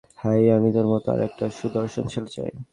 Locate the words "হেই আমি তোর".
0.19-0.85